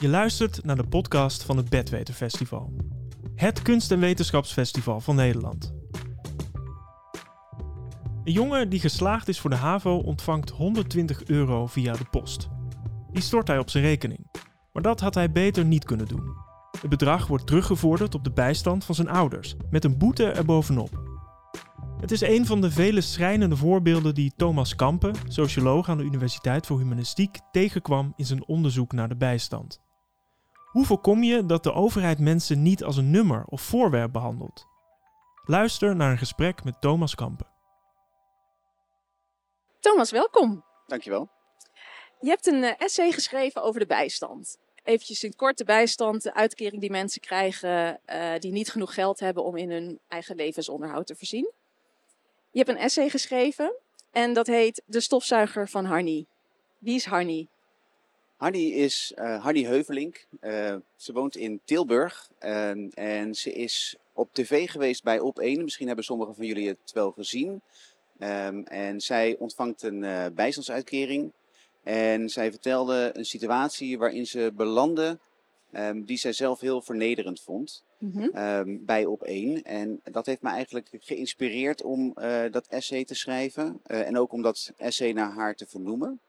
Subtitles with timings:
[0.00, 2.72] Je luistert naar de podcast van het Bedweter Festival.
[3.34, 5.74] Het kunst- en wetenschapsfestival van Nederland.
[8.24, 12.48] Een jongen die geslaagd is voor de HAVO ontvangt 120 euro via de post.
[13.12, 14.26] Die stort hij op zijn rekening.
[14.72, 16.36] Maar dat had hij beter niet kunnen doen.
[16.80, 21.02] Het bedrag wordt teruggevorderd op de bijstand van zijn ouders, met een boete erbovenop.
[22.00, 26.66] Het is een van de vele schrijnende voorbeelden die Thomas Kampen, socioloog aan de Universiteit
[26.66, 29.83] voor Humanistiek, tegenkwam in zijn onderzoek naar de bijstand.
[30.74, 34.66] Hoe voorkom je dat de overheid mensen niet als een nummer of voorwerp behandelt?
[35.44, 37.46] Luister naar een gesprek met Thomas Kampen.
[39.80, 40.64] Thomas, welkom.
[40.86, 41.28] Dankjewel.
[42.20, 44.58] Je hebt een eh, essay geschreven over de bijstand.
[44.82, 48.94] Eventjes in het kort de bijstand, de uitkering die mensen krijgen eh, die niet genoeg
[48.94, 51.52] geld hebben om in hun eigen levensonderhoud te voorzien.
[52.50, 53.74] Je hebt een essay geschreven
[54.10, 56.26] en dat heet De stofzuiger van Harnie.
[56.78, 57.48] Wie is Harnie?
[58.36, 60.26] Hardy is uh, Hardy Heuvelink.
[60.40, 65.62] Uh, ze woont in Tilburg en, en ze is op tv geweest bij Op1.
[65.62, 67.60] Misschien hebben sommigen van jullie het wel gezien.
[68.18, 71.32] Um, en zij ontvangt een uh, bijstandsuitkering.
[71.82, 75.18] En zij vertelde een situatie waarin ze belandde
[75.72, 77.84] um, die zij zelf heel vernederend vond.
[77.98, 78.36] Mm -hmm.
[78.36, 79.62] um, bij Op1.
[79.62, 82.14] En dat heeft me eigenlijk geïnspireerd om
[82.50, 83.80] dat essay te schrijven.
[83.82, 86.20] en ook om dat essay naar haar te vernoemen.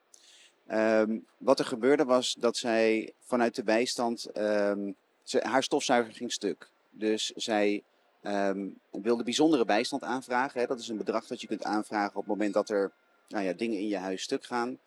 [0.71, 6.31] Um, wat er gebeurde was dat zij vanuit de bijstand, um, ze, haar stofzuiger ging
[6.31, 6.69] stuk.
[6.89, 7.83] Dus zij
[8.23, 10.59] um, wilde bijzondere bijstand aanvragen.
[10.61, 10.67] Hè.
[10.67, 12.91] Dat is een bedrag dat je kunt aanvragen op het moment dat er
[13.27, 14.80] nou ja, dingen in je huis stuk gaan.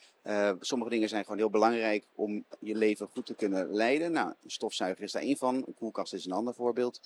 [0.60, 4.12] Sommige dingen zijn gewoon heel belangrijk om je leven goed te kunnen leiden.
[4.12, 7.00] Nou, een stofzuiger is daar één van, een koelkast is een ander voorbeeld.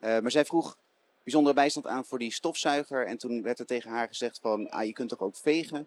[0.00, 0.76] Maar zij vroeg
[1.22, 3.06] bijzondere bijstand aan voor die stofzuiger.
[3.06, 5.86] En toen werd er tegen haar gezegd van, ah, je kunt toch ook vegen?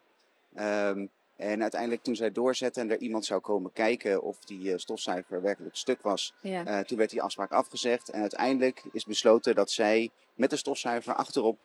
[1.39, 5.75] En uiteindelijk toen zij doorzette en er iemand zou komen kijken of die stofzuiger werkelijk
[5.75, 6.67] stuk was, ja.
[6.67, 8.09] uh, toen werd die afspraak afgezegd.
[8.09, 11.57] En uiteindelijk is besloten dat zij met de stofzuiger achterop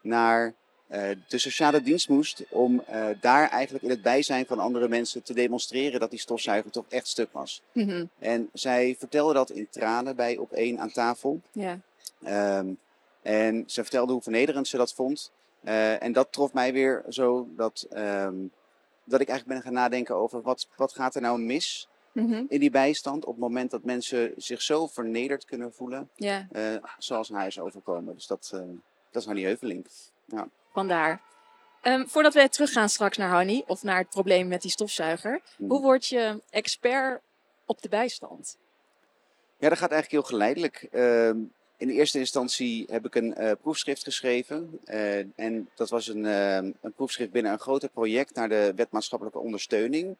[0.00, 0.54] naar
[0.90, 5.22] uh, de sociale dienst moest om uh, daar eigenlijk in het bijzijn van andere mensen
[5.22, 7.62] te demonstreren dat die stofzuiger toch echt stuk was.
[7.72, 8.10] Mm -hmm.
[8.18, 11.40] En zij vertelde dat in tranen bij op één aan tafel.
[11.52, 11.78] Ja.
[12.58, 12.78] Um,
[13.22, 15.30] en ze vertelde hoe vernederend ze dat vond.
[15.62, 17.86] en dat trof mij weer zo dat...
[17.96, 18.50] Um,
[19.10, 22.46] dat ik eigenlijk ben gaan nadenken over wat, wat gaat er nou mis mm-hmm.
[22.48, 26.44] in die bijstand op het moment dat mensen zich zo vernederd kunnen voelen, yeah.
[26.52, 28.14] uh, zoals een huis overkomen.
[28.14, 28.60] Dus dat, uh,
[29.10, 29.86] dat is Hanny Heuvelink.
[30.26, 30.48] Ja.
[30.72, 31.22] Vandaar.
[31.82, 35.70] Um, voordat we teruggaan straks naar Hanny of naar het probleem met die stofzuiger, mm.
[35.70, 37.20] hoe word je expert
[37.66, 38.58] op de bijstand?
[39.58, 40.88] Ja, dat gaat eigenlijk heel geleidelijk.
[40.92, 41.30] Uh,
[41.80, 44.80] in de eerste instantie heb ik een uh, proefschrift geschreven.
[44.84, 48.90] Uh, en dat was een, uh, een, proefschrift binnen een groter project naar de wet
[48.90, 50.16] maatschappelijke ondersteuning.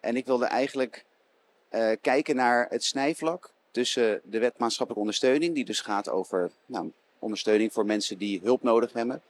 [0.00, 1.04] en ik wilde eigenlijk
[2.00, 7.72] kijken naar het snijvlak tussen de wet maatschappelijke ondersteuning, die dus gaat over nou, ondersteuning
[7.72, 9.22] voor mensen die hulp nodig hebben.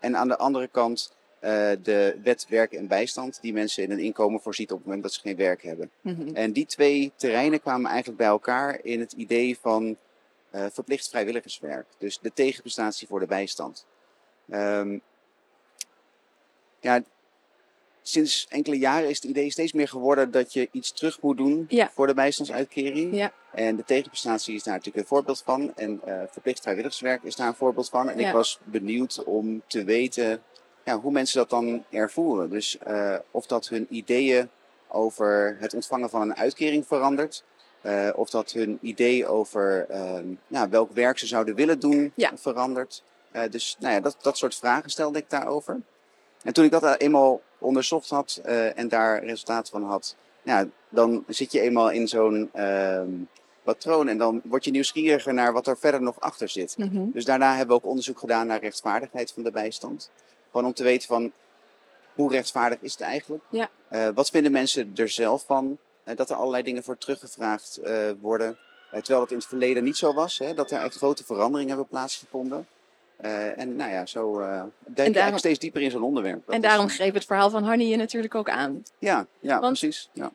[0.00, 1.12] en aan de andere kant
[1.82, 5.12] de wet werk en bijstand, die mensen in een inkomen voorziet op het moment dat
[5.12, 5.90] ze geen werk hebben.
[6.00, 6.34] Mm-hmm.
[6.34, 9.96] En die twee terreinen kwamen eigenlijk bij elkaar in het idee van
[10.54, 11.86] uh, verplicht vrijwilligerswerk.
[11.98, 13.86] Dus de tegenprestatie voor de bijstand.
[14.48, 15.02] Um,
[16.80, 17.02] ja,
[18.02, 21.64] sinds enkele jaren is het idee steeds meer geworden dat je iets terug moet doen
[21.68, 21.90] ja.
[21.94, 23.14] voor de bijstandsuitkering.
[23.16, 23.32] Ja.
[23.52, 25.76] En de tegenprestatie is daar natuurlijk een voorbeeld van.
[25.76, 28.08] En uh, verplicht vrijwilligerswerk is daar een voorbeeld van.
[28.08, 28.26] En ja.
[28.26, 30.42] ik was benieuwd om te weten
[30.84, 32.50] ja, hoe mensen dat dan ervoeren.
[32.50, 34.50] Dus uh, of dat hun ideeën
[34.88, 37.44] over het ontvangen van een uitkering verandert.
[37.82, 42.32] Uh, of dat hun idee over uh, nou, welk werk ze zouden willen doen ja.
[42.34, 43.02] verandert.
[43.32, 45.80] Uh, dus nou ja, dat, dat soort vragen stelde ik daarover.
[46.42, 48.40] En toen ik dat eenmaal onderzocht had
[48.74, 53.10] en daar resultaten van had, ja, dan zit je eenmaal in zo'n ehm,
[53.62, 56.74] patroon en dan word je nieuwsgieriger naar wat er verder nog achter zit.
[56.76, 57.10] Mm -hmm.
[57.12, 60.10] Dus daarna hebben we ook onderzoek gedaan naar rechtvaardigheid van de bijstand.
[60.50, 61.32] Gewoon om te weten van
[62.14, 63.44] hoe rechtvaardig is het eigenlijk?
[63.50, 63.70] Ja.
[64.14, 65.78] wat vinden mensen er zelf van?
[66.04, 68.58] Dat er allerlei dingen voor teruggevraagd uh, worden.
[68.92, 71.68] Uh, terwijl het in het verleden niet zo was, hè, dat er echt grote veranderingen
[71.68, 72.66] hebben plaatsgevonden.
[73.20, 76.46] Uh, en nou ja, zo denk je daarom, eigenlijk steeds dieper in zo'n onderwerp.
[76.46, 78.82] Dat en daarom is, greep het verhaal van Hanny je natuurlijk ook aan.
[78.98, 80.10] Ja, ja Want, precies.
[80.12, 80.32] Ja.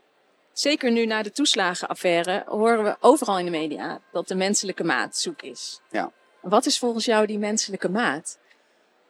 [0.53, 5.17] Zeker nu na de toeslagenaffaire horen we overal in de media dat de menselijke maat
[5.17, 5.81] zoek is.
[5.89, 6.11] Ja.
[6.41, 8.37] Wat is volgens jou die menselijke maat?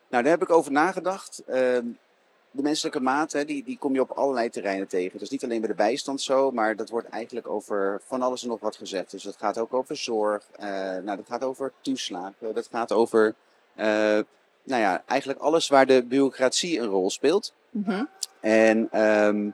[0.09, 1.43] Nou, daar heb ik over nagedacht.
[1.47, 1.77] Uh,
[2.57, 5.19] de menselijke maat, hè, die, die kom je op allerlei terreinen tegen.
[5.19, 8.47] Dus niet alleen bij de bijstand zo, maar dat wordt eigenlijk over van alles en
[8.47, 9.11] nog wat gezegd.
[9.11, 13.35] Dus dat gaat ook over zorg, uh, nou, dat gaat over toeslagen, dat gaat over,
[13.75, 13.85] uh,
[14.63, 17.53] nou ja, eigenlijk alles waar de bureaucratie een rol speelt.
[17.69, 18.09] Mm -hmm.
[18.39, 19.53] En um,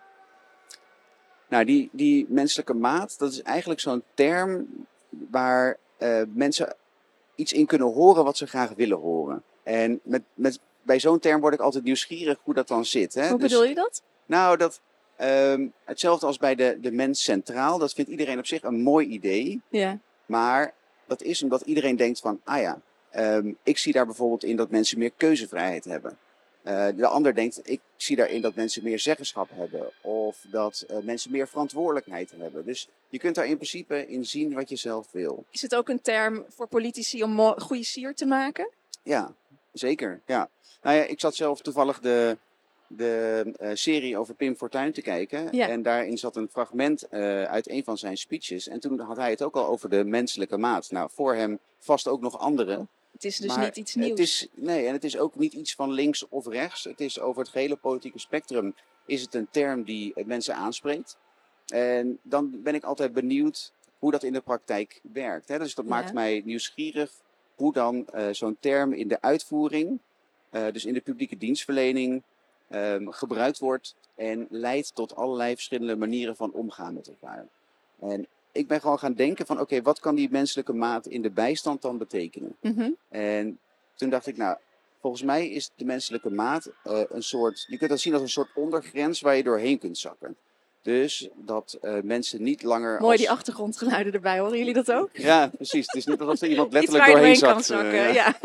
[1.50, 4.68] Nou, die, die menselijke maat, dat is eigenlijk zo'n term
[5.10, 6.76] waar eh, mensen
[7.36, 9.44] iets in kunnen horen wat ze graag willen horen.
[9.64, 13.14] En met, met, bij zo'n term word ik altijd nieuwsgierig hoe dat dan zit.
[13.14, 13.30] Hè?
[13.30, 14.02] Hoe Dus- bedoel je dat?
[14.26, 14.82] Nou, dat,
[15.16, 17.78] ehm, hetzelfde als bij de, de mens centraal.
[17.78, 19.62] Dat vindt iedereen op zich een mooi idee.
[19.70, 20.00] Ja.
[20.26, 20.74] Maar
[21.06, 24.70] dat is omdat iedereen denkt van, ah ja, ehm, ik zie daar bijvoorbeeld in dat
[24.70, 26.18] mensen meer keuzevrijheid hebben.
[26.64, 29.92] Eh, de ander denkt, ik zie daarin dat mensen meer zeggenschap hebben.
[30.02, 32.66] Of dat eh, mensen meer verantwoordelijkheid hebben.
[32.66, 35.46] Dus je kunt daar in principe in zien wat je zelf wil.
[35.52, 38.70] Is het ook een term voor politici om goede sier te maken?
[39.04, 39.34] Ja,
[39.74, 40.22] zeker.
[40.26, 40.50] Ja.
[40.82, 42.38] Nou ja, ik zat zelf toevallig de,
[42.88, 45.48] de eh, serie over Pim Fortuyn te kijken.
[45.52, 45.68] Ja.
[45.68, 48.68] En daarin zat een fragment eh, uit een van zijn speeches.
[48.68, 50.92] En toen had hij het ook al over de menselijke maat.
[50.92, 52.86] Nou, voor hem vast ook nog andere.
[53.12, 54.10] Het is dus maar niet iets nieuws.
[54.10, 56.84] Het is, nee, en het is ook niet iets van links of rechts.
[56.84, 58.76] Het is over het gehele politieke spectrum
[59.06, 61.18] is het een term die eh, mensen aanspreekt.
[61.68, 65.48] En dan ben ik altijd benieuwd hoe dat in de praktijk werkt.
[65.48, 65.60] Hè?
[65.60, 65.92] Dus dat Ja.
[65.92, 67.12] maakt mij nieuwsgierig
[67.56, 70.00] hoe dan eh, zo'n term in de uitvoering,
[70.50, 72.24] eh, dus in de publieke dienstverlening,
[72.68, 77.48] ehm, gebruikt wordt en leidt tot allerlei verschillende manieren van omgaan met elkaar.
[78.00, 81.30] En ik ben gewoon gaan denken van oké, wat kan die menselijke maat in de
[81.30, 82.56] bijstand dan betekenen?
[82.62, 82.92] Mhm.
[83.10, 83.60] En
[83.96, 84.58] toen dacht ik, nou,
[85.02, 88.30] volgens mij is de menselijke maat eh, een soort, je kunt dat zien als een
[88.30, 90.36] soort ondergrens waar je doorheen kunt zakken.
[90.84, 93.00] Dus dat eh, mensen niet langer.
[93.00, 93.20] Mooi als...
[93.20, 95.10] die achtergrondgeluiden erbij, horen jullie dat ook?
[95.14, 95.86] Ja, precies.
[95.86, 97.68] Het is niet alsof er iemand letterlijk doorheen zakt.
[97.68, 98.14] kan eh, zakken, ja.
[98.14, 98.36] ja.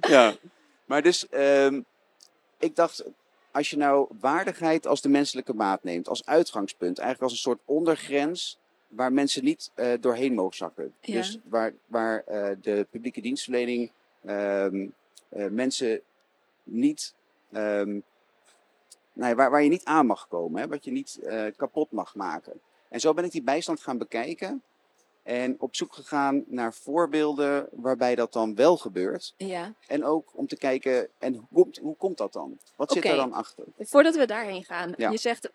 [0.14, 0.34] ja.
[0.84, 1.80] Maar dus, ehm,
[2.58, 3.04] ik dacht,
[3.50, 7.60] als je nou waardigheid als de menselijke maat neemt, als uitgangspunt, eigenlijk als een soort
[7.64, 8.58] ondergrens
[8.88, 10.94] waar mensen niet eh, doorheen mogen zakken.
[11.00, 11.14] Ja.
[11.14, 12.24] Dus waar, waar
[12.60, 13.90] de publieke dienstverlening
[14.24, 14.86] ehm,
[15.34, 16.00] eh, mensen
[16.62, 17.14] niet,
[17.52, 17.98] ehm,
[19.14, 22.14] nou waar, waar je niet aan mag komen, hè, wat je niet eh, kapot mag
[22.14, 22.60] maken.
[22.88, 24.62] En zo ben ik die bijstand gaan bekijken.
[25.22, 29.34] En op zoek gegaan naar voorbeelden waarbij dat dan wel gebeurt.
[29.36, 29.72] ja.
[29.86, 32.58] En ook om te kijken, en hoe komt, hoe komt dat dan?
[32.76, 33.64] Wat zit er dan achter?
[33.78, 35.10] Voordat we daarheen gaan, Ja.
[35.10, 35.50] je zegt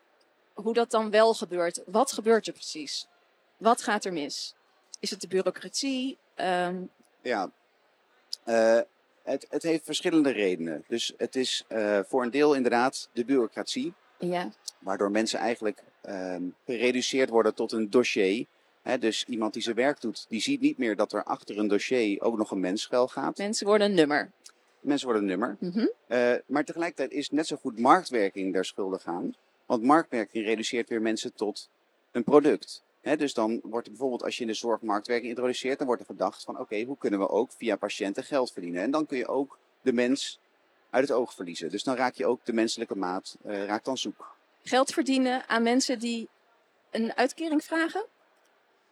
[0.53, 1.81] hoe dat dan wel gebeurt.
[1.85, 3.07] Wat gebeurt er precies?
[3.57, 4.55] Wat gaat er mis?
[4.99, 6.17] Is het de bureaucratie?
[6.35, 6.81] Ehm,
[7.21, 7.51] Ja,
[8.43, 8.79] eh,
[9.29, 10.83] het, het heeft verschillende redenen.
[10.87, 14.49] Dus het is eh, voor een deel inderdaad de bureaucratie, ja.
[14.79, 18.45] waardoor mensen eigenlijk ehm, gereduceerd worden tot een dossier.
[18.99, 22.21] Dus iemand die zijn werk doet, die ziet niet meer dat er achter een dossier
[22.21, 23.37] ook nog een mens schuil gaat.
[23.37, 24.31] Mensen worden een nummer.
[24.79, 25.57] Mensen worden een nummer.
[25.59, 25.87] Mhm.
[26.07, 29.35] Eh, maar tegelijkertijd is net zo goed marktwerking daar schuldig aan.
[29.65, 31.69] Want marktwerking reduceert weer mensen tot
[32.11, 32.83] een product.
[33.01, 36.07] Dus dan wordt er bijvoorbeeld als je in de zorg marktwerking introduceert, dan wordt er
[36.07, 38.81] gedacht van oké, hoe kunnen we ook via patiënten geld verdienen?
[38.81, 40.39] En dan kun je ook de mens
[40.89, 41.69] uit het oog verliezen.
[41.69, 44.35] Dus dan raak je ook de menselijke maat eh, raakt dan zoek.
[44.63, 46.29] Geld verdienen aan mensen die
[46.91, 48.05] een uitkering vragen?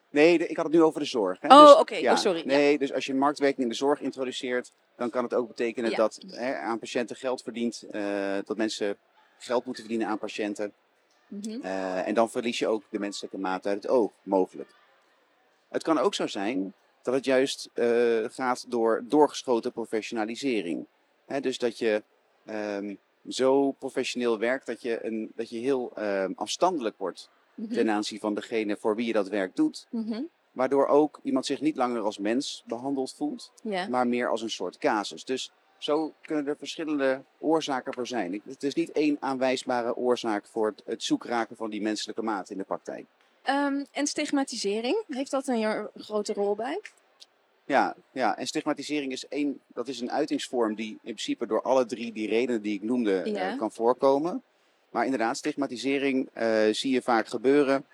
[0.10, 1.42] Nee, de- ik had het nu over de zorg.
[1.42, 1.48] Hè?
[1.48, 2.10] Oh, Dus, oké.
[2.10, 2.46] Oh, sorry, ja.
[2.46, 5.96] Nee, dus als je marktwerking in de zorg introduceert, dan kan het ook betekenen Ja.
[5.98, 8.98] dat hè, aan patiënten geld verdient, eh, dat mensen
[9.40, 10.74] geld moeten verdienen aan patiënten.
[11.28, 11.62] Mhm.
[11.62, 14.70] Eh, en dan verlies je ook de menselijke maat uit het oog, mogelijk.
[15.70, 20.86] Het kan ook zo zijn dat het juist eh, gaat door doorgeschoten professionalisering.
[21.26, 22.04] Hè, dus dat je
[22.46, 22.96] ehm,
[23.28, 27.74] zo professioneel werkt dat je, een, dat je heel ehm, afstandelijk wordt Mhm.
[27.74, 29.88] ten aanzien van degene voor wie je dat werk doet.
[29.92, 30.22] Mhm.
[30.52, 33.52] Waardoor ook iemand zich niet langer als mens behandeld voelt,
[33.90, 35.26] maar meer als een soort casus.
[35.26, 38.42] Dus zo kunnen er verschillende oorzaken voor zijn.
[38.46, 42.64] Het is niet één aanwijsbare oorzaak voor het, zoekraken van die menselijke maat in de
[42.64, 43.06] praktijk.
[43.44, 46.82] Ehm, en stigmatisering, heeft dat een grote rol bij?
[47.66, 51.86] Ja, ja, en stigmatisering is, één, dat is een uitingsvorm die in principe door alle
[51.86, 54.44] drie die redenen die ik noemde eh, kan voorkomen.
[54.90, 57.86] Maar inderdaad, stigmatisering eh, zie je vaak gebeuren.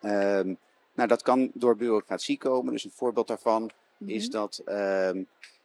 [0.00, 0.54] Ehm,
[0.94, 2.72] nou, dat kan door bureaucratie komen.
[2.72, 3.70] Dus een voorbeeld daarvan
[4.06, 4.32] is Mhm.
[4.32, 5.22] dat ehm,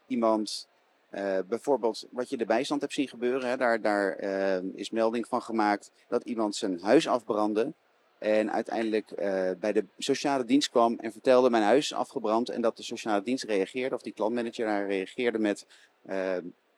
[0.08, 0.68] iemand,
[1.12, 5.28] eh, bijvoorbeeld wat je de bijstand hebt zien gebeuren, hè, daar, daar ehm, is melding
[5.28, 7.74] van gemaakt dat iemand zijn huis afbrandde.
[8.18, 12.50] En uiteindelijk eh, bij de sociale dienst kwam en vertelde mijn huis is afgebrand.
[12.50, 15.66] En dat de sociale dienst reageerde, of die klantmanager daar reageerde met...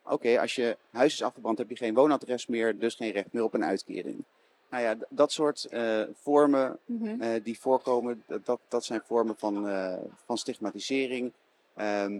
[0.05, 3.43] Oké, als je huis is afgebrand heb je geen woonadres meer, dus geen recht meer
[3.43, 4.23] op een uitkering.
[4.69, 7.21] Nou ja, dat soort eh, vormen Mhm.
[7.21, 11.31] eh, die voorkomen, dat- dat, zijn vormen van, eh, van stigmatisering.
[11.75, 12.19] Ehm,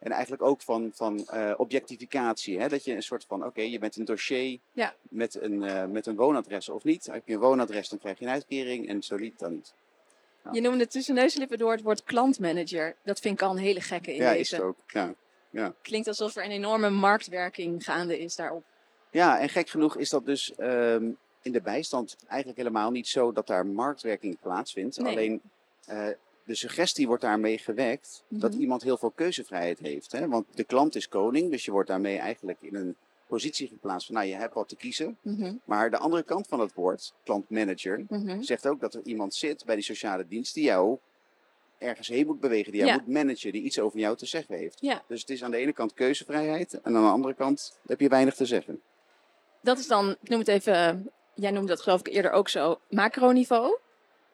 [0.00, 2.60] en eigenlijk ook van, van eh, objectificatie.
[2.60, 2.68] Hè?
[2.68, 4.94] Dat je een soort van, oké, je bent een dossier Ja.
[5.02, 7.06] met, een, eh, met een woonadres of niet.
[7.06, 9.74] Heb je een woonadres, dan krijg je een uitkering en zo niet, dan niet.
[10.52, 12.96] Je noemde tussen neus en lippen door het woord klantmanager.
[13.02, 14.40] Dat vind ik al een hele gekke in ja, deze.
[14.40, 14.76] is het ook.
[15.50, 15.74] Ja.
[15.82, 18.64] Klinkt alsof er een enorme marktwerking gaande is daarop.
[19.10, 21.04] ja, en gek genoeg is dat dus ehm,
[21.42, 24.98] in de bijstand eigenlijk helemaal niet zo dat daar marktwerking plaatsvindt.
[24.98, 25.12] Nee.
[25.12, 25.40] Alleen
[25.86, 26.08] eh,
[26.50, 28.60] de suggestie wordt daarmee gewekt dat Mhm.
[28.60, 30.12] iemand heel veel keuzevrijheid heeft.
[30.12, 30.28] Hè?
[30.28, 34.14] Want de klant is koning, dus je wordt daarmee eigenlijk in een positie geplaatst van
[34.14, 35.16] nou je hebt wat te kiezen.
[35.22, 38.42] Mhm, Maar de andere kant van het woord, klantmanager, mhm.
[38.42, 40.98] zegt ook dat er iemand zit bij die sociale dienst die jou
[41.78, 42.98] ergens heen moet bewegen, die jou Ja.
[43.04, 44.78] moet managen, die iets over jou te zeggen heeft.
[44.80, 45.02] Ja.
[45.06, 48.08] Dus het is aan de ene kant keuzevrijheid en aan de andere kant heb je
[48.08, 48.80] weinig te zeggen.
[49.60, 50.94] Dat is dan, ik noem het even, eh,
[51.34, 53.78] jij noemde dat geloof ik eerder ook zo, macroniveau.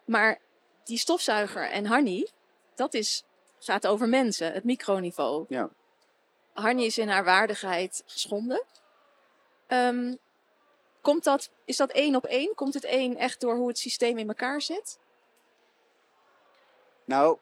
[0.04, 0.38] Maar
[0.86, 2.30] die stofzuiger en Harnie,
[2.74, 3.24] dat is,
[3.58, 5.44] gaat over mensen, het microniveau.
[5.48, 5.70] Ja.
[6.52, 8.64] Harnie is in haar waardigheid geschonden.
[9.66, 10.14] Ehm,
[11.00, 12.54] komt dat, is dat één op één?
[12.54, 14.98] Komt het één echt door hoe het systeem in elkaar zit?
[17.04, 17.38] Nou,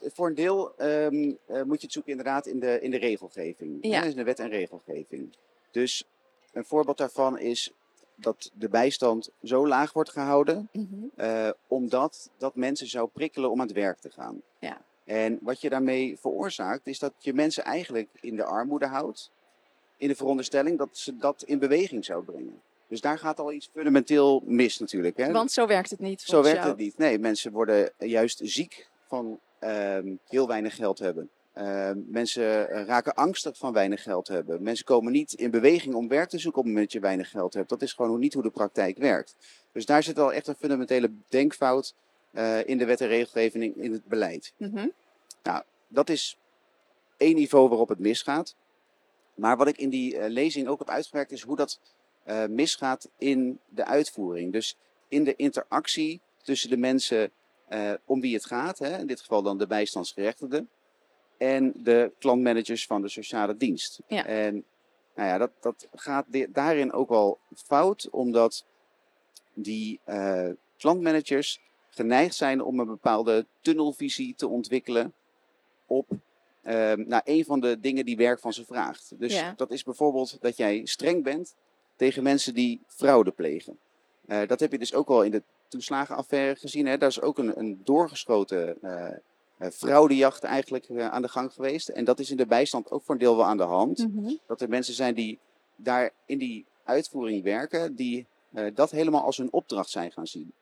[0.00, 3.78] voor een deel ehm, eh, moet je het zoeken inderdaad in de, in de regelgeving.
[3.80, 4.00] Ja.
[4.00, 5.36] Hè, in de wet en regelgeving.
[5.70, 6.04] Dus
[6.52, 7.72] een voorbeeld daarvan is
[8.20, 10.68] dat de bijstand zo laag wordt gehouden,
[11.16, 14.42] eh, omdat dat mensen zou prikkelen om aan het werk te gaan.
[14.58, 14.80] Ja.
[15.04, 19.30] En wat je daarmee veroorzaakt, is dat je mensen eigenlijk in de armoede houdt,
[19.96, 22.60] in de veronderstelling dat ze dat in beweging zou brengen.
[22.88, 25.16] Dus daar gaat al iets fundamenteel mis natuurlijk.
[25.16, 25.32] Hè?
[25.32, 26.20] Want zo werkt het niet.
[26.20, 26.68] Zo werkt jou.
[26.68, 26.98] het niet.
[26.98, 31.30] Nee, mensen worden juist ziek van ehm, heel weinig geld hebben.
[31.58, 34.62] Ehm, mensen eh, raken angstig van weinig geld hebben.
[34.62, 37.30] Mensen komen niet in beweging om werk te zoeken op het moment dat je weinig
[37.30, 37.68] geld hebt.
[37.68, 39.36] Dat is gewoon niet hoe de praktijk werkt.
[39.72, 41.94] Dus daar zit al echt een fundamentele denkfout
[42.32, 44.52] eh, in de wet en regelgeving in het beleid.
[44.56, 44.88] Mhm.
[45.88, 46.38] Dat is
[47.16, 48.56] één niveau waarop het misgaat.
[49.34, 51.80] Maar wat ik in die eh, lezing ook heb uitgewerkt is hoe dat
[52.24, 54.52] eh, misgaat in de uitvoering.
[54.52, 54.76] Dus
[55.08, 57.30] in de interactie tussen de mensen
[57.68, 60.68] eh, om wie het gaat, hè, in dit geval dan de bijstandsgerechtigden,
[61.38, 64.00] en de klantmanagers van de sociale dienst.
[64.06, 64.26] Ja.
[64.26, 64.64] En
[65.14, 68.64] nou ja, dat, dat gaat daarin ook wel fout, omdat
[69.54, 75.12] die eh, klantmanagers geneigd zijn om een bepaalde tunnelvisie te ontwikkelen
[75.86, 76.06] op
[76.62, 79.12] ehm, nou, een van de dingen die werk van ze vraagt.
[79.18, 79.52] Dus Ja.
[79.56, 81.54] dat is bijvoorbeeld dat jij streng bent
[81.96, 83.78] tegen mensen die fraude plegen.
[84.26, 86.86] Eh, dat heb je dus ook al in de toeslagenaffaire gezien.
[86.86, 86.98] Hè?
[86.98, 89.16] Daar is ook een, een doorgeschoten eh,
[89.72, 91.88] fraudejacht eigenlijk eh, aan de gang geweest.
[91.88, 93.98] En dat is in de bijstand ook voor een deel wel aan de hand.
[93.98, 94.34] Mhm.
[94.46, 95.38] Dat er mensen zijn die
[95.76, 100.52] daar in die uitvoering werken, die eh, dat helemaal als hun opdracht zijn gaan zien.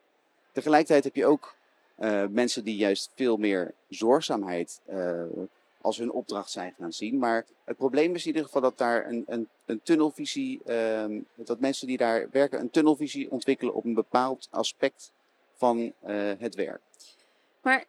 [0.52, 1.56] Tegelijkertijd heb je ook
[1.96, 5.22] eh, mensen die juist veel meer zorgzaamheid eh,
[5.80, 7.18] als hun opdracht zijn gaan zien.
[7.18, 11.60] Maar het probleem is in ieder geval dat daar een, een, een tunnelvisie, ehm, dat
[11.60, 15.12] mensen die daar werken een tunnelvisie ontwikkelen op een bepaald aspect
[15.54, 16.80] van eh, het werk.
[17.60, 17.84] Maar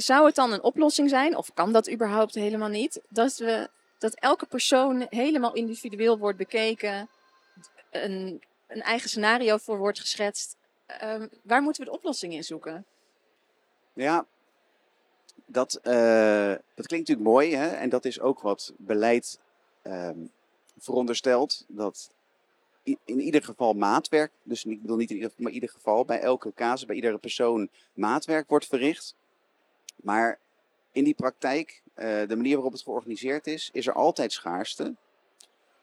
[0.00, 4.14] zou het dan een oplossing zijn, of kan dat überhaupt helemaal niet, dat, we, dat
[4.14, 7.08] elke persoon helemaal individueel wordt bekeken,
[7.90, 10.56] een, een eigen scenario voor wordt geschetst?
[10.86, 12.84] Ehm, waar moeten we de oplossing in zoeken?
[13.92, 14.26] Ja,
[15.46, 17.68] dat, eh, dat klinkt natuurlijk mooi hè?
[17.68, 19.38] en dat is ook wat beleid
[19.82, 20.18] ehm,
[20.78, 21.64] veronderstelt.
[21.68, 22.10] Dat
[22.82, 26.20] in ieder geval maatwerk, dus ik bedoel niet in ieder, maar in ieder geval bij
[26.20, 29.14] elke casus, bij iedere persoon maatwerk wordt verricht.
[30.02, 30.38] Maar
[30.92, 34.94] in die praktijk, eh, de manier waarop het georganiseerd is, is er altijd schaarste.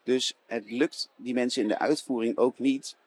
[0.03, 2.97] Dus het lukt die mensen in de uitvoering ook niet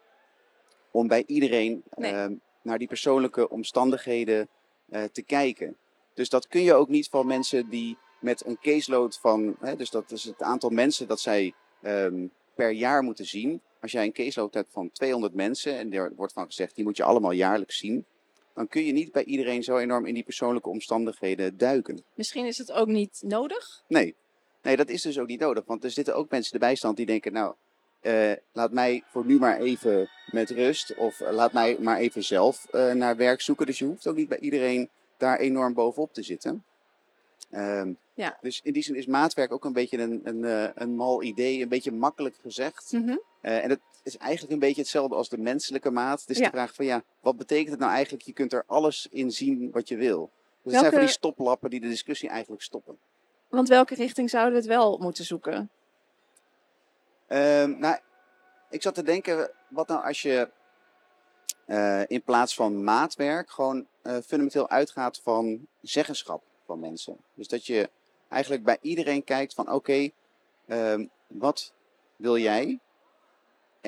[0.91, 2.13] om bij iedereen Nee.
[2.13, 4.49] ehm, naar die persoonlijke omstandigheden
[4.89, 5.77] eh, te kijken.
[6.15, 9.91] Dus dat kun je ook niet van mensen die met een caseload van, hè, dus
[9.91, 13.61] dat is het aantal mensen dat zij ehm, per jaar moeten zien.
[13.81, 16.97] Als jij een caseload hebt van 200 mensen en er wordt van gezegd, die moet
[16.97, 18.05] je allemaal jaarlijks zien.
[18.59, 22.03] Dan kun je niet bij iedereen zo enorm in die persoonlijke omstandigheden duiken.
[22.15, 23.83] Misschien is het ook niet nodig.
[23.89, 24.15] Nee.
[24.63, 25.65] nee, dat is dus ook niet nodig.
[25.67, 27.55] Want er zitten ook mensen de bijstand die denken, nou,
[28.01, 30.95] eh, laat mij voor nu maar even met rust.
[30.95, 33.67] Of eh, laat mij maar even zelf eh, naar werk zoeken.
[33.67, 36.65] Dus je hoeft ook niet bij iedereen daar enorm bovenop te zitten.
[37.51, 38.39] Ehm, Ja.
[38.41, 41.69] Dus in die zin is maatwerk ook een beetje een, een, een mal idee, een
[41.69, 42.93] beetje makkelijk gezegd.
[43.41, 43.71] Eh, en
[44.09, 46.21] is eigenlijk een beetje hetzelfde als de menselijke maat.
[46.21, 46.45] Het is Ja.
[46.45, 48.25] de vraag van ja, wat betekent het nou eigenlijk?
[48.25, 50.21] Je kunt er alles in zien wat je wil.
[50.21, 52.99] Dus het zijn Welke- van die stoplappen die de discussie eigenlijk stoppen.
[53.49, 55.71] Want welke richting zouden we het wel moeten zoeken?
[57.27, 57.99] Ehm, nou,
[58.71, 60.51] ik zat te denken, wat nou als je
[61.67, 67.17] eh, in plaats van maatwerk gewoon eh, fundamenteel uitgaat van zeggenschap van mensen.
[67.35, 67.91] Dus dat je
[68.29, 70.11] eigenlijk bij iedereen kijkt van oké,
[70.67, 71.73] ehm, wat
[72.17, 72.79] wil jij?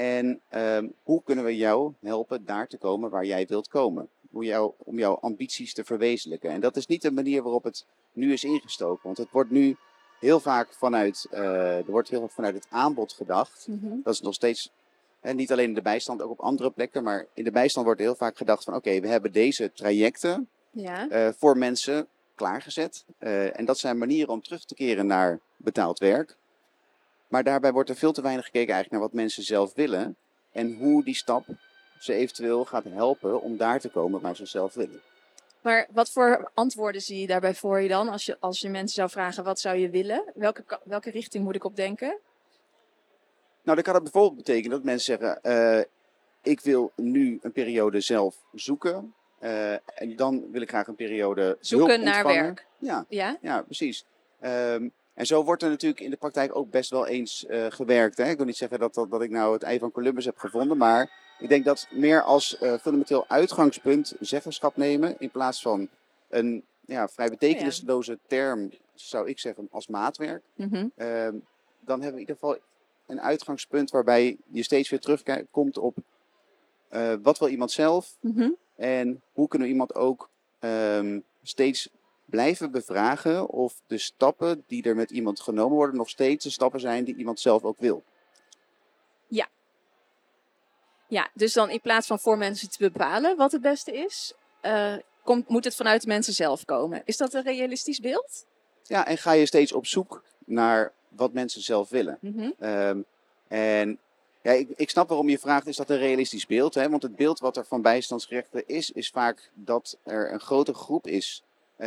[0.00, 4.08] En ehm, hoe kunnen we jou helpen daar te komen waar jij wilt komen?
[4.30, 6.50] Hoe jou, om jouw ambities te verwezenlijken.
[6.50, 9.00] En dat is niet de manier waarop het nu is ingestoken.
[9.02, 9.76] Want het wordt nu
[10.20, 13.66] heel vaak vanuit, eh, er wordt heel vaak vanuit het aanbod gedacht.
[13.68, 13.94] Mhm.
[14.02, 14.70] Dat is nog steeds
[15.20, 17.02] En niet alleen in de bijstand, ook op andere plekken.
[17.02, 21.08] Maar in de bijstand wordt heel vaak gedacht van oké, we hebben deze trajecten Ja.
[21.08, 23.04] eh, voor mensen klaargezet.
[23.18, 26.36] Eh, en dat zijn manieren om terug te keren naar betaald werk.
[27.30, 30.16] Maar daarbij wordt er veel te weinig gekeken eigenlijk naar wat mensen zelf willen.
[30.52, 31.44] En hoe die stap
[31.98, 35.00] ze eventueel gaat helpen om daar te komen waar ze zelf willen.
[35.60, 38.08] Maar wat voor antwoorden zie je daarbij voor je dan?
[38.08, 40.24] Als je, als je mensen zou vragen, wat zou je willen?
[40.34, 42.18] Welke, welke richting moet ik op denken?
[43.62, 45.84] Nou, dan kan het bijvoorbeeld betekenen dat mensen zeggen: eh,
[46.42, 49.14] Ik wil nu een periode zelf zoeken.
[49.38, 52.66] eh, en dan wil ik graag een periode Zoeken naar werk.
[52.78, 53.36] Ja, Ja?
[53.40, 54.04] ja, precies.
[54.40, 54.88] Ehm,
[55.20, 58.16] en zo wordt er natuurlijk in de praktijk ook best wel eens eh, gewerkt.
[58.16, 58.28] Hè?
[58.30, 60.76] Ik wil niet zeggen dat, dat, dat ik nou het ei van Columbus heb gevonden,
[60.76, 65.88] maar ik denk dat meer als eh, fundamenteel uitgangspunt zeggenschap nemen in plaats van
[66.28, 70.42] een ja, vrij betekenisloze term, zou ik zeggen, als maatwerk.
[70.54, 70.86] Mhm.
[70.96, 71.34] Ehm,
[71.80, 72.58] dan hebben we in ieder geval
[73.06, 75.96] een uitgangspunt waarbij je steeds weer terugkomt op
[76.88, 78.50] eh, wat wil iemand zelf Mhm.
[78.76, 81.90] en hoe kunnen we iemand ook ehm, steeds
[82.30, 86.80] blijven bevragen of de stappen die er met iemand genomen worden nog steeds de stappen
[86.80, 88.04] zijn die iemand zelf ook wil.
[91.10, 94.94] Ja, dus dan in plaats van voor mensen te bepalen wat het beste is, eh,
[95.22, 97.02] komt, moet het vanuit de mensen zelf komen.
[97.04, 98.46] Is dat een realistisch beeld?
[98.82, 102.18] Ja, en ga je steeds op zoek naar wat mensen zelf willen.
[102.20, 102.50] Mhm.
[102.58, 103.00] Ehm,
[103.48, 103.98] en
[104.42, 106.74] ja, ik, ik snap waarom je vraagt, is dat een realistisch beeld?
[106.74, 106.88] Hè?
[106.88, 111.06] Want het beeld wat er van bijstandsgerechten is, is vaak dat er een grote groep
[111.06, 111.42] is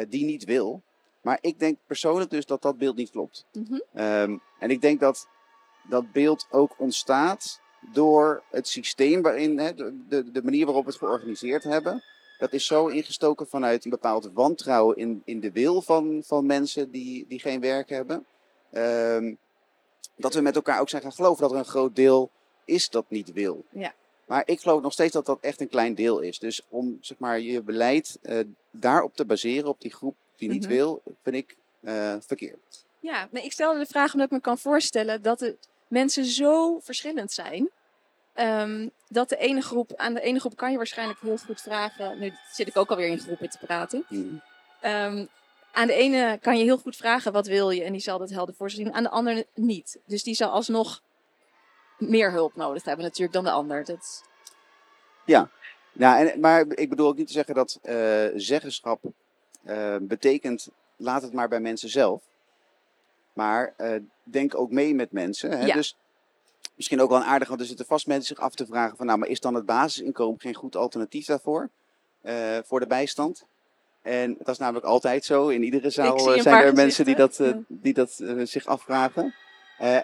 [0.10, 0.82] die niet wil.
[1.22, 3.46] Maar ik denk persoonlijk dus dat dat beeld niet klopt.
[3.52, 3.80] Mhm.
[3.94, 5.28] Ehm, en ik denk dat
[5.90, 10.90] dat beeld ook ontstaat door het systeem waarin, hè, de, de, de manier waarop we
[10.90, 12.04] het georganiseerd hebben.
[12.38, 16.92] Dat is zo ingestoken vanuit een bepaald wantrouwen in, in de wil van, van mensen
[16.92, 18.26] die, die geen werk hebben.
[18.72, 19.34] Ehm,
[20.16, 22.30] dat we met elkaar ook zijn gaan geloven dat er een groot deel
[22.66, 23.64] is dat niet wil.
[23.70, 23.94] Ja.
[24.26, 26.40] Maar ik geloof nog steeds dat dat echt een klein deel is.
[26.40, 28.40] Dus om zeg maar, je beleid eh,
[28.72, 30.72] daarop te baseren, op die groep die niet Mhm.
[30.74, 32.86] wil, vind ik eh, verkeerd.
[33.00, 35.56] Ja, nee, ik stelde de vraag omdat ik me kan voorstellen dat de
[35.88, 37.70] mensen zo verschillend zijn.
[38.34, 42.20] ehm, dat de ene groep, aan de ene groep kan je waarschijnlijk heel goed vragen.
[42.20, 44.06] Nu zit ik ook alweer in groepen te praten.
[44.82, 45.26] Ehm,
[45.72, 48.30] aan de ene kan je heel goed vragen wat wil je en die zal dat
[48.30, 48.94] helder voor zich zien.
[48.94, 50.00] Aan de andere niet.
[50.06, 51.02] Dus die zal alsnog
[52.10, 53.86] meer hulp nodig hebben natuurlijk dan de ander.
[53.86, 54.24] Dat,
[55.94, 59.02] Ja, en, maar ik bedoel ook niet te zeggen dat eh, zeggenschap
[59.64, 62.22] eh, betekent laat het maar bij mensen zelf.
[63.34, 65.52] Maar eh, denk ook mee met mensen.
[65.52, 65.66] Hè?
[65.66, 65.74] Ja.
[65.74, 65.98] Dus
[66.76, 69.06] misschien ook wel een aardig, want er zitten vast mensen zich af te vragen van
[69.06, 71.70] nou, maar is dan het basisinkomen geen goed alternatief daarvoor?
[72.64, 73.46] Voor de bijstand?
[74.02, 75.48] En dat is namelijk altijd zo.
[75.48, 79.36] In iedere zaal zijn er mensen die dat, die dat zich afvragen.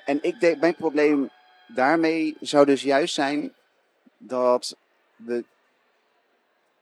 [0.05, 1.29] En ik denk, mijn probleem
[1.75, 3.53] daarmee zou dus juist zijn
[4.17, 4.77] dat
[5.15, 5.43] we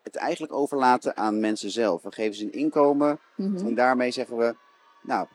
[0.04, 2.02] het eigenlijk overlaten aan mensen zelf.
[2.02, 3.66] We geven ze een inkomen Mhm.
[3.68, 4.56] en daarmee zeggen we,
[5.02, 5.28] nou,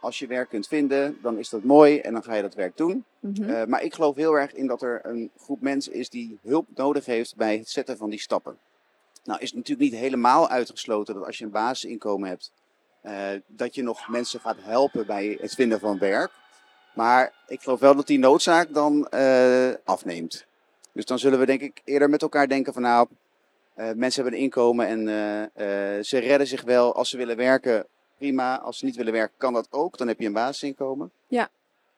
[0.00, 2.76] als je werk kunt vinden, dan is dat mooi en dan ga je dat werk
[2.76, 3.04] doen.
[3.20, 3.42] Mhm.
[3.50, 6.66] Eh, maar ik geloof heel erg in dat er een groep mensen is die hulp
[6.74, 8.58] nodig heeft bij het zetten van die stappen.
[9.24, 12.52] Nou is het natuurlijk niet helemaal uitgesloten dat als je een basisinkomen hebt,
[13.00, 16.30] eh, dat je nog mensen gaat helpen bij het vinden van werk.
[16.96, 20.46] Maar ik geloof wel dat die noodzaak dan eh, afneemt.
[20.92, 23.08] Dus dan zullen we denk ik eerder met elkaar denken van nou,
[23.74, 25.08] eh, mensen hebben een inkomen en
[25.54, 27.86] eh, ze redden zich wel als ze willen werken.
[28.18, 29.98] Prima, als ze niet willen werken kan dat ook.
[29.98, 31.10] Dan heb je een basisinkomen.
[31.26, 31.48] Ja.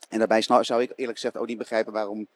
[0.08, 2.26] En daarbij zou ik eerlijk gezegd ook niet begrijpen waarom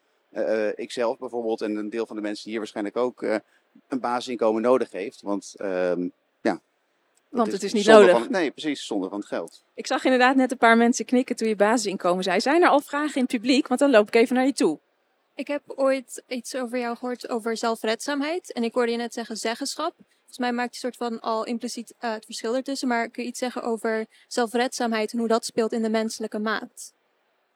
[0.75, 3.21] ik zelf bijvoorbeeld en een deel van de mensen hier waarschijnlijk ook
[3.87, 5.21] een basisinkomen nodig heeft.
[5.21, 5.55] Want,
[7.33, 8.11] Want het is niet nodig.
[8.11, 9.63] Van, nee, precies, zonder van het geld.
[9.73, 12.39] Ik zag inderdaad net een paar mensen knikken toen je basisinkomen zei.
[12.39, 13.67] Zijn er al vragen in het publiek?
[13.67, 14.79] Want dan loop ik even naar je toe.
[15.35, 18.51] Ik heb ooit iets over jou gehoord over zelfredzaamheid.
[18.51, 19.93] En ik hoorde je net zeggen zeggenschap.
[19.97, 22.87] Volgens mij maakt je soort van al impliciet eh, het verschil ertussen.
[22.87, 26.93] Maar kun je iets zeggen over zelfredzaamheid en hoe dat speelt in de menselijke maat?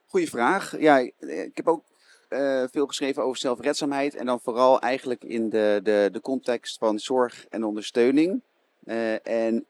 [0.06, 0.80] Goeie vraag.
[0.80, 1.84] Ja, ik ik heb ook
[2.30, 4.16] eh, veel geschreven over zelfredzaamheid.
[4.16, 8.42] En dan vooral eigenlijk in de, de, de context van zorg en ondersteuning.
[8.88, 9.66] Eh, en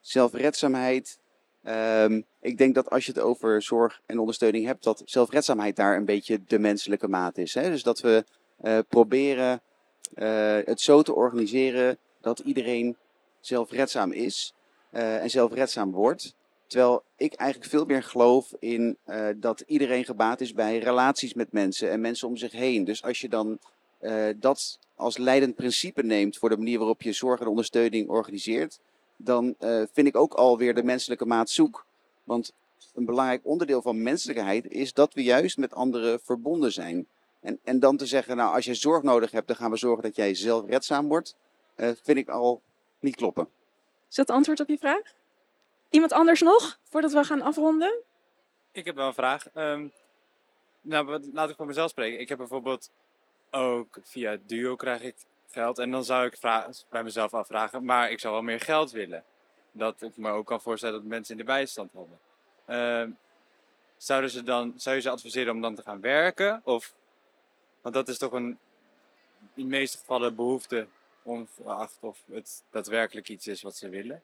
[0.00, 1.20] zelfredzaamheid.
[1.62, 5.96] ehm, ik denk dat als je het over zorg en ondersteuning hebt, dat zelfredzaamheid daar
[5.96, 7.54] een beetje de menselijke maat is.
[7.54, 7.70] Hè?
[7.70, 8.24] Dus dat we
[8.60, 9.60] eh, proberen
[10.14, 12.96] eh, het zo te organiseren dat iedereen
[13.40, 14.54] zelfredzaam is
[14.90, 16.34] en zelfredzaam wordt.
[16.66, 18.96] Terwijl ik eigenlijk veel meer geloof in
[19.36, 22.84] dat iedereen gebaat is bij relaties met mensen en mensen om zich heen.
[22.84, 23.58] Dus als je dan
[24.36, 28.80] dat als leidend principe neemt voor de manier waarop je zorg en ondersteuning organiseert,
[29.16, 31.86] dan eh, vind ik ook alweer de menselijke maat zoek.
[32.24, 32.52] Want
[32.94, 37.06] een belangrijk onderdeel van menselijkheid is dat we juist met anderen verbonden zijn.
[37.40, 40.02] En, en dan te zeggen, nou als je zorg nodig hebt, dan gaan we zorgen
[40.02, 41.36] dat jij zelfredzaam wordt,
[41.74, 42.62] eh, vind ik al
[43.00, 43.48] niet kloppen.
[44.10, 45.14] Is dat antwoord op je vraag?
[45.90, 48.02] Iemand anders nog, voordat we gaan afronden?
[48.72, 49.48] Ik heb wel een vraag.
[49.54, 49.86] Ehm,
[50.80, 52.20] nou, laat ik voor mezelf spreken.
[52.20, 52.90] Ik heb bijvoorbeeld
[53.52, 55.16] ook via Duo krijg ik
[55.50, 55.78] geld.
[55.78, 56.38] En dan zou ik
[56.88, 59.24] bij mezelf afvragen, maar ik zou wel meer geld willen.
[59.72, 62.18] Dat ik me ook kan voorstellen dat mensen in de bijstand hebben.
[62.66, 63.10] Ehm,
[63.96, 66.60] zouden ze dan, zou je ze adviseren om dan te gaan werken?
[66.64, 66.94] Of,
[67.80, 68.58] want dat is toch een,
[69.54, 70.86] in de meeste gevallen behoefte,
[71.22, 74.22] ongeacht of het daadwerkelijk iets is wat ze willen.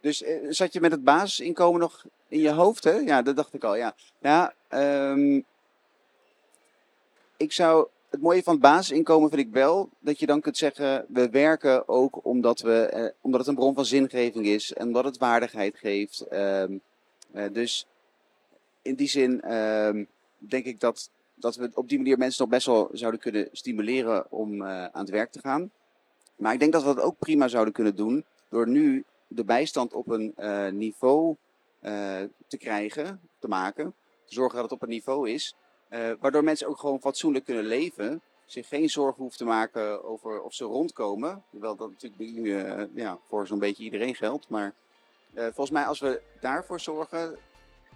[0.00, 2.92] Dus eh, zat je met het basisinkomen nog in je hoofd, hè?
[2.92, 3.94] Ja, dat dacht ik al, ja.
[4.18, 5.40] Ja, ehm,
[7.36, 7.88] ik zou...
[8.12, 11.88] Het mooie van het basisinkomen vind ik wel dat je dan kunt zeggen, we werken
[11.88, 15.76] ook omdat, we, eh, omdat het een bron van zingeving is en omdat het waardigheid
[15.76, 16.20] geeft.
[16.20, 16.76] Ehm,
[17.32, 17.86] eh, dus
[18.82, 20.04] in die zin ehm,
[20.38, 24.30] denk ik dat, dat we op die manier mensen nog best wel zouden kunnen stimuleren
[24.30, 25.70] om eh, aan het werk te gaan.
[26.36, 29.92] Maar ik denk dat we dat ook prima zouden kunnen doen door nu de bijstand
[29.92, 31.36] op een eh, niveau
[32.46, 33.94] te krijgen, te maken.
[34.24, 35.54] Te zorgen dat het op een niveau is.
[35.92, 38.20] Eh, waardoor mensen ook gewoon fatsoenlijk kunnen leven.
[38.44, 41.42] Zich geen zorgen hoeven te maken over of ze rondkomen.
[41.50, 44.48] Hoewel dat natuurlijk nu eh, ja, voor zo'n beetje iedereen geldt.
[44.48, 44.74] Maar
[45.34, 47.38] eh, volgens mij als we daarvoor zorgen,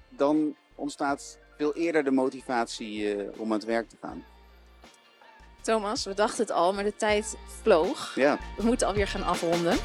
[0.08, 4.24] dan ontstaat veel eerder de motivatie om aan het werk te gaan.
[5.60, 8.14] Thomas, we dachten het al, maar de tijd vloog.
[8.14, 8.38] Ja.
[8.56, 9.78] We moeten alweer gaan afronden.